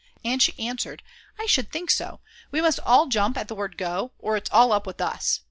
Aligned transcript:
And 0.25 0.41
she 0.41 0.57
answered: 0.57 1.03
"I 1.37 1.45
should 1.45 1.71
think 1.71 1.91
so; 1.91 2.21
we 2.49 2.59
must 2.59 2.79
all 2.79 3.05
jump 3.05 3.37
at 3.37 3.47
the 3.47 3.53
word 3.53 3.77
go 3.77 4.13
or 4.17 4.35
it's 4.35 4.49
all 4.49 4.71
up 4.71 4.87
with 4.87 4.99
us!" 4.99 5.39